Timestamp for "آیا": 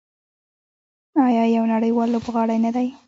1.27-1.43